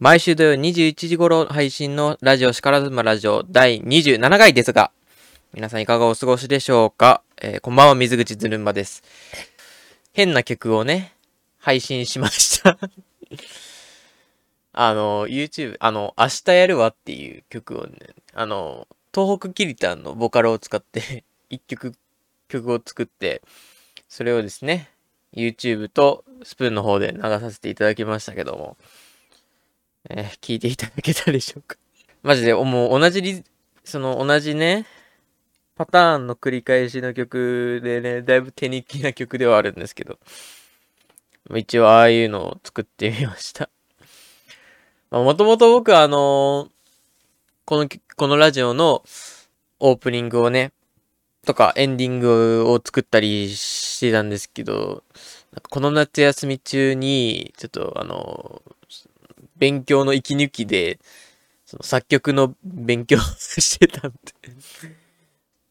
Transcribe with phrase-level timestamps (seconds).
[0.00, 4.92] 毎週土曜21時頃配信のラジオしからずまラジオ第27回ですが、
[5.52, 9.02] 皆さんいかがお過ごしでしょうか、えーこんばんは、水口ずるんばです。
[10.12, 11.14] 変な曲をね、
[11.58, 12.78] 配信しました。
[14.72, 17.98] あの、YouTube、あの、明日やるわっていう曲をね、
[18.34, 21.92] あの、東北キリタンのボカロを使って、 一曲、
[22.46, 23.42] 曲を作って、
[24.08, 24.92] それをですね、
[25.34, 28.76] YouTube とスプーンの方で流させていただきましたけども、
[30.10, 31.76] えー聞いていただけたでしょうか？
[32.22, 33.44] マジで、もう同じリ、
[33.84, 34.86] その同じね、
[35.76, 40.18] パターンの繰り返しの曲でね、だいぶ手抜きな曲ではあるんですけど、
[41.54, 43.70] 一応ああいうのを作ってみました。
[45.10, 46.70] もともと僕はあの
[47.64, 49.04] この、このラジオの
[49.78, 50.72] オープニングをね、
[51.46, 55.04] とかエンディングを作ったりしてたんですけど、
[55.70, 58.62] この夏休み中に、ちょっとあの
[59.58, 60.98] 勉強の息抜きで、
[61.66, 64.18] その作曲の勉強 してたんで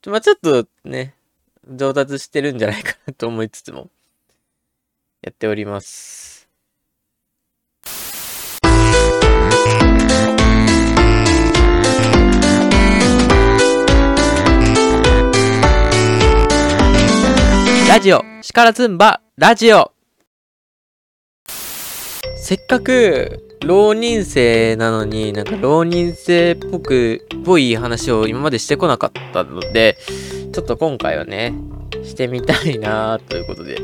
[0.05, 1.15] まあちょっとね、
[1.67, 3.89] 上達してるんじゃないかなと思いつつも、
[5.21, 6.47] やっております。
[17.89, 19.91] ラジオ、シカラズンバ、ラジオ
[22.35, 29.97] せっかく、浪人生なのになんか浪人生っぽくっ、ぽい話を今までしてこなかったので、
[30.53, 31.53] ちょっと今回はね、
[32.03, 33.77] してみたいなということで、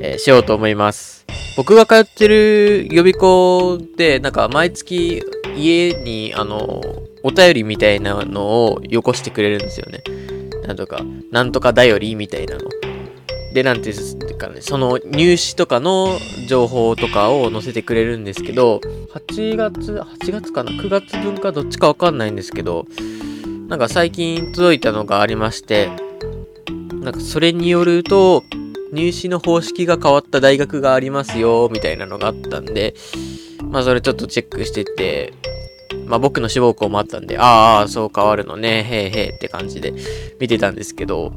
[0.00, 1.26] えーしようと思います。
[1.56, 5.24] 僕が通ってる予備校で、なんか毎月
[5.56, 6.80] 家に、あの、
[7.22, 10.02] お便りみたいなのをよこしてくれるんですよね。
[10.66, 11.00] なんとか、
[11.32, 12.62] なんとかだよりみたいなの。
[13.58, 18.80] で、なんていうかね、その入試とかの情報とかを載せてくれるんですけど、
[19.12, 22.86] 8月、8月かな ?9 月分かどっちかわかんないんですけど、
[23.66, 25.90] なんか最近届いたのがありまして、
[27.02, 28.44] なんかそれによると、
[28.92, 32.94] 入試の方式が変わった大学がありますよ、みたいなのがあったんで、
[33.64, 35.34] まあそれちょっとチェックしてて、
[36.06, 39.92] まあ僕の志望校もあったんで、ああああ、そう変わるのね、へえへえって感じで
[40.38, 41.32] 見てたんですけど、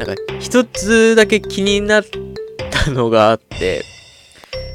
[0.00, 2.04] なんか一つだけ気になっ
[2.70, 3.84] たのがあって、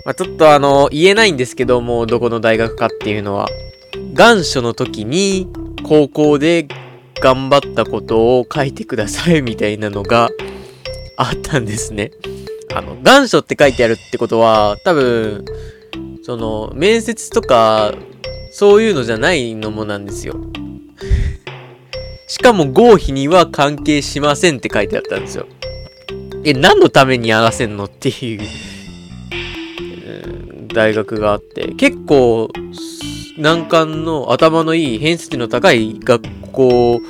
[0.05, 3.47] まあちょっとあの、言えないんですけども、どこの大学かっていうのは、
[4.13, 5.47] 願書の時に
[5.83, 6.67] 高校で
[7.15, 10.29] 頑張ったことを書いてくださいみたいなのが
[11.17, 12.11] あったんですね。
[12.75, 15.43] あの、願書って書いてあるってことは、多分、
[16.21, 17.95] その、面接とか、
[18.51, 20.35] そういうのじゃないのもなんですよ。
[22.27, 25.45] しかも合否には関係しませんって書いてあったんですよ。
[26.43, 28.41] え、何のためにやらせんのっていう、
[30.67, 32.49] 大学があって、結構、
[33.37, 37.01] 難関の頭のいい偏差値の高い学校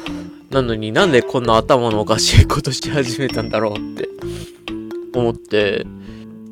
[0.50, 4.10] なのになんでこんな頭のおかしいことし始めたんだろうって
[5.14, 5.86] 思って、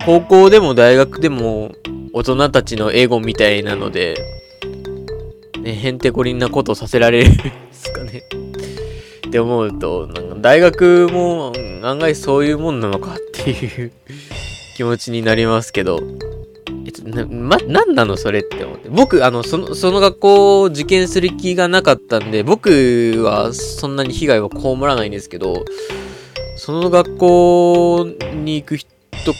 [0.05, 1.71] 高校でも大学でも
[2.13, 4.15] 大人たちのエゴみたいなので、
[5.59, 8.23] ね、へんてこりんなことさせられるんですかね。
[9.33, 13.91] って思うと、なんか大学も案外そういうもんなのかっていう
[14.77, 15.99] 気持ちになりますけど、
[16.85, 18.15] えっと、な、ま、なんなの？
[18.15, 18.89] それって思って。
[18.89, 25.65] 僕、あの、その、その学校を受験する気がなかったんで、僕はそんなに被害は被らないんですけど、
[26.55, 28.87] その学校に行く人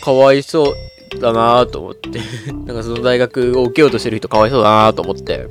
[0.04, 2.20] かわいそうだなと思って。
[2.66, 5.50] なんかその大学を受けようとしてる人かわいそうだなと思って。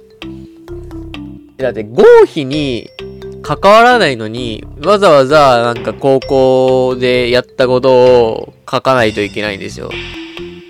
[1.58, 2.88] だって合否に
[3.60, 7.92] 関わらないのに、わざわざなんか高校でやったこと
[8.32, 9.90] を書かないといけないんですよ。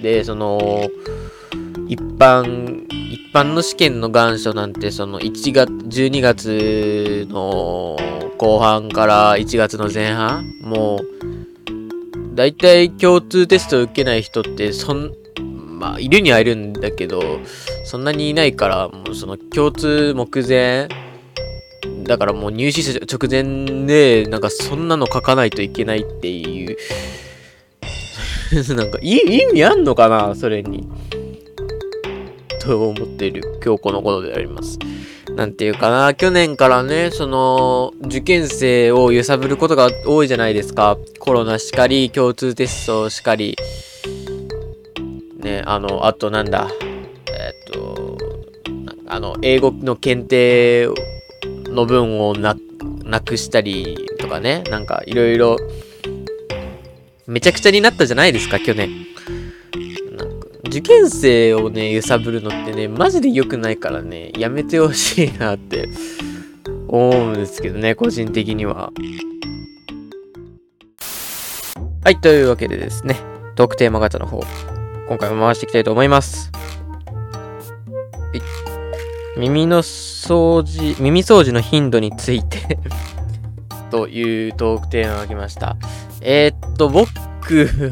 [0.01, 0.89] で、その、
[1.87, 7.97] 一般、一般の試験の願書なんて、その1月、12月の
[8.37, 15.13] 後半から1月の前半もう、だいたい共通テストを受けない人って、そん、
[15.79, 17.23] まあ、いるにはいるんだけど、
[17.85, 20.89] そんなにいないから、もうその共通目前、
[22.05, 26.77] だからもう入試直前で、なんかそんなの書かないといけないっていう、
[28.77, 30.89] なんか意味あんのかなそれに。
[32.61, 34.79] と思っている今日このことであります。
[35.35, 40.99] なんていうかな、去年からね、その、受験生を揺さぶることが多いじゃないですか。
[41.19, 43.57] コロナしかり、共通テストしかり、
[45.39, 46.69] ね、あの、あとなんだ、
[47.33, 48.19] えっと、
[49.07, 50.89] あの、英語の検定
[51.73, 52.57] の文をな、
[53.21, 55.57] くしたりとかね、なんかいろいろ、
[57.27, 58.91] めちゃくちゃになったじゃないですか、去年。
[60.69, 65.89] 受験生をね、揺さぶるのってね、マジで良くないからね、やめてほしいなって
[66.89, 68.91] 思うんですけどね、個人的には。
[72.05, 73.17] はい、というわけでですね、
[73.55, 74.43] トークテーマ型の方、
[75.09, 76.51] 今回も回していきたいと思います。
[79.37, 82.79] 耳の掃除、耳掃除の頻度について
[83.91, 85.77] というトークテーマが来ました。
[86.21, 87.09] えー、っと、僕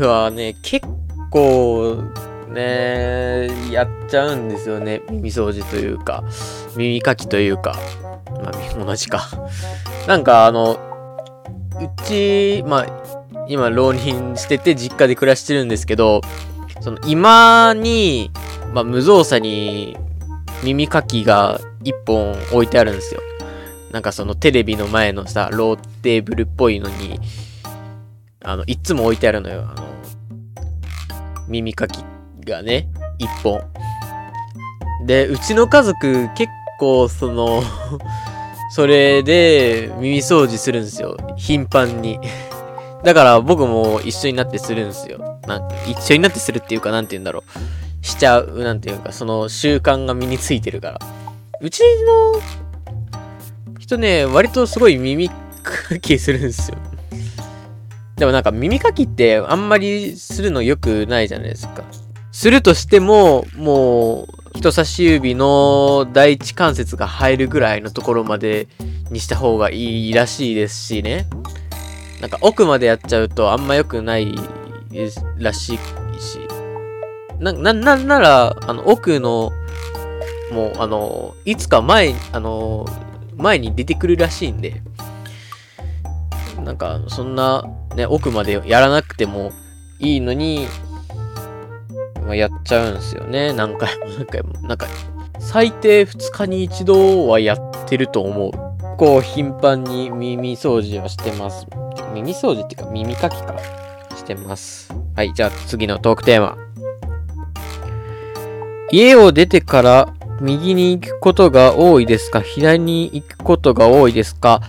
[0.05, 0.87] はね、結
[1.31, 2.03] 構、
[2.53, 5.03] ね、やっちゃうんですよね。
[5.11, 6.25] 耳掃除というか、
[6.77, 7.75] 耳かきというか、
[8.43, 9.29] まあ、同じか。
[10.07, 10.79] なんか、あの、
[11.81, 12.87] うち、まあ、
[13.49, 16.21] 今、浪人してて実家で暮らしてるんですけど、
[16.81, 18.31] その、今に、
[18.75, 19.97] まあ、無造作に
[20.63, 23.21] 耳かきが一本置いてあるんですよ。
[23.93, 27.19] なんかそのテレビの前のさ、ローテーブルっぽいのに、
[28.45, 29.67] あの、いつも置いてあるのよ。
[29.69, 29.89] あの、
[31.49, 32.05] 耳かき
[32.47, 33.63] がね、一本。
[35.07, 37.63] で、うちの家族結構その
[38.71, 41.17] それで耳掃除するんですよ。
[41.37, 42.21] 頻繁に
[43.03, 45.41] だから僕も一緒になってするんですよ。
[45.47, 47.90] なん一緒になってするっていうか、なんて言うんだろう。
[48.03, 51.01] しちゃう、なんていうか、その習慣が身についてるから。
[51.61, 52.41] うちの
[53.79, 56.79] 人ね、割とすごい耳かきするんですよ。
[58.17, 61.85] でもなんか耳かきってあんまりするの良くないじゃないですか。
[62.33, 68.69] するとしても、もう、人差し指の第一関節が入るぐらいのところまで
[69.11, 71.27] にした方がいいらしいですしね。
[72.21, 74.35] なんか奥までやっちゃうとあんま良くない
[75.39, 75.79] らしい。
[77.41, 79.53] な、な、なんなら、あの、奥の、
[80.53, 82.87] もう、あの、いつか前、あの、
[83.37, 84.83] 前に出てくるらしいんで、
[86.65, 87.65] なんか、そんな、
[87.97, 89.53] ね、奥までやらなくても
[89.99, 90.67] いいのに、
[92.23, 93.53] まあ、やっちゃうんすよね。
[93.53, 94.53] 何回も何回も。
[94.61, 94.87] なんか、
[95.39, 98.97] 最低2日に1度はやってると思う。
[98.99, 101.67] こう、頻繁に耳掃除はしてます。
[102.13, 103.55] 耳掃除っていうか、耳かきか。
[104.21, 104.93] してます。
[105.17, 106.57] はい、じゃあ次のトークテーマ。
[108.93, 112.41] 家を出てから右に行くことが多いですか？
[112.41, 114.63] 左に行くことが多いですか？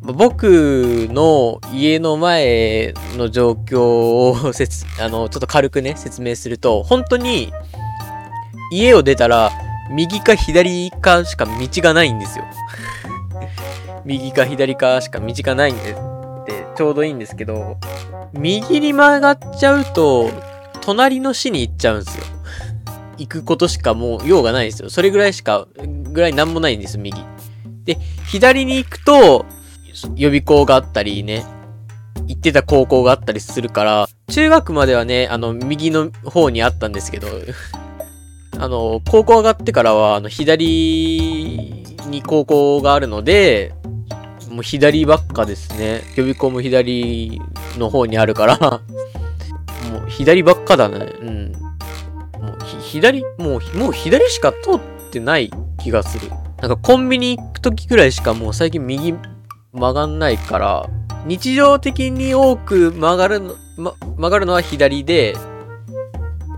[0.00, 3.80] 僕の家の前の状況
[4.48, 7.52] をせつ、 あの、ちょっと軽くね、説明すると、本当に、
[8.72, 9.50] 家を出たら、
[9.90, 12.44] 右か左かしか道がないんですよ。
[14.06, 15.94] 右か左かしか道がないんで、っ
[16.46, 17.76] てちょうどいいんですけど、
[18.32, 20.30] 右に曲がっちゃうと、
[20.80, 22.24] 隣の市に行っちゃうんですよ。
[23.18, 24.90] 行くことしかもう用がないですよ。
[24.90, 27.20] それぐらいしか、ぐらいなんもないんです、右。
[27.84, 29.44] で、左に行くと、
[30.14, 31.44] 予備校があったりね、
[32.26, 37.28] 行ってた高校があったりするから、中学まではね、あの、右の方にあったんですけど、
[38.58, 43.72] あの、高校上がってからは、あの、左に高校があるので、
[44.50, 46.02] もう左ばっかですね。
[46.16, 47.40] 予備校も左
[47.76, 48.58] の方にあるから
[49.92, 51.12] もう左ばっかだね。
[51.20, 51.47] うん。
[52.88, 54.80] 左、もう、もう左しか通っ
[55.10, 56.30] てない気がする。
[56.60, 59.14] なんかコンビニ行くときぐらいしかもう最近右
[59.72, 60.88] 曲がんないから、
[61.26, 65.36] 日常的に多く曲がるの、ま、曲がるのは左で、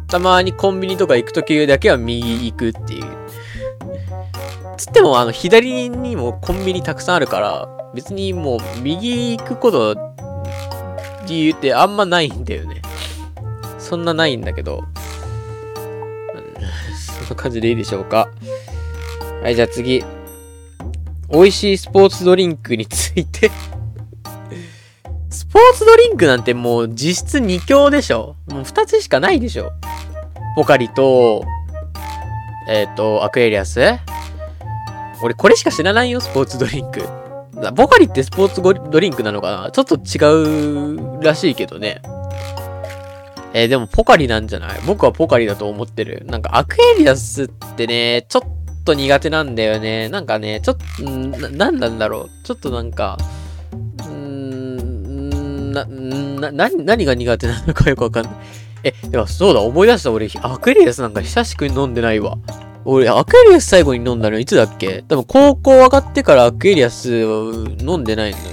[0.06, 3.04] たまにコンビニとか行くときだけは右行くっていう。
[4.76, 9.96] つっても、あの、左にもコンビニたくさんあるから、別にもう右行くこと
[11.26, 12.82] 理由ってあんまないんだよね。
[13.78, 14.84] そんなないんだけど。
[17.30, 18.28] な感じでいいでしょうか。
[19.42, 20.04] はい、じゃあ次。
[21.32, 23.52] 美味しいスポーツドリンクについて
[25.30, 29.70] スポーツドリンクなんてもう実質2強でしょもう2つしかないでしょ
[30.56, 31.44] ポカリと、
[32.68, 33.80] えっ、ー、と、アクエリアス
[35.22, 37.08] 俺これしか知らないよ、スポーツドリンク。
[37.76, 42.02] ポカリってスポーツドリンクなのかなちょっと違うらしいけどね。
[43.52, 44.80] えー、でもポカリなんじゃない？
[44.87, 46.25] 僕はポカリだと思ってる。
[46.26, 50.09] なんかアクエリアスってね、ちょっと苦手なんだよね。
[50.09, 52.30] なんかね、ちょっと、な、なんなんだろう？
[52.45, 53.19] ちょっとなんか、
[54.09, 58.35] んな、な、な、何が苦手なのか よくわかんない。
[58.85, 60.12] え、でもそうだ、思い出した。
[60.12, 62.38] 俺、アクエリアスなんか久しく飲んでないわ。
[62.85, 65.04] 俺、アクエリアス最後に飲んだのいつだっけ？
[65.09, 68.45] 多分高校上がってからアクエリアス飲んでないのよ。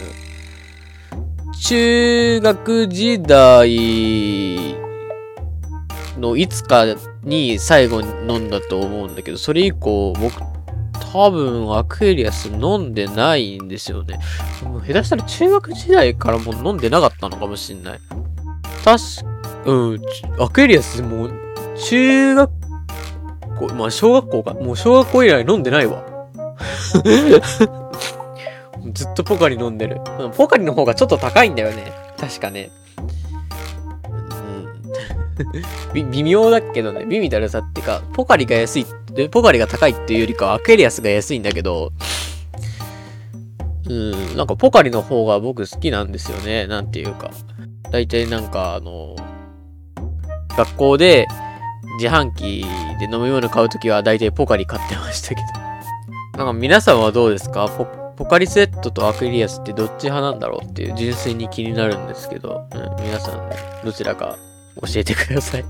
[1.63, 4.75] 中学時代
[6.17, 6.85] のいつか
[7.23, 10.41] に最後に飲んだと思うんだけど、それ以降僕
[11.11, 14.19] 多分アクエリアス飲んでないんですよね。
[14.63, 17.99] もう下手したら中学時代からもう飲んでなかったのかもしんない。
[18.83, 19.01] 確か、
[19.65, 20.01] うん、
[20.39, 21.31] アクエリアスもう
[21.79, 22.51] 中学
[23.59, 24.53] 校、まあ小学校か。
[24.53, 26.03] もう小学校以来飲んでないわ。
[28.93, 29.99] ずっとポカリ飲んでる。
[30.35, 31.91] ポカリの方がちょっと高いんだよね。
[32.17, 32.71] 確かね。
[35.93, 38.85] 微妙だけどね、微妙だるさっていうか、ポカリが安い、
[39.31, 41.91] ポカリが高いっていうよりかアクエリアスが安いんだけど、
[43.89, 46.67] うん、なんかポカリの方が僕好きなんですよね。
[46.67, 47.31] なんていうか。
[47.89, 49.15] 大体なんかあの、
[50.57, 51.25] 学校で
[52.01, 52.65] 自販機
[52.99, 55.41] で飲み物買うときは大体ポカリ買ってましたけど。
[56.37, 57.69] なんか皆さんはどうですか？
[58.17, 63.49] ポカリスエットとアクエリアスってどっち派なんだろうっていう純粋に気になるんですけど、うん、皆さん、
[63.85, 64.37] どちらか
[64.81, 65.65] 教えてください。